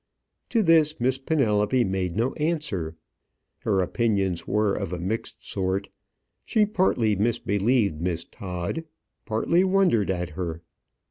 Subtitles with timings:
[0.49, 2.95] To this Miss Penelope made no answer.
[3.59, 5.89] Her opinions were of a mixed sort.
[6.43, 8.85] She partly misbelieved Miss Todd
[9.27, 10.63] partly wondered at her.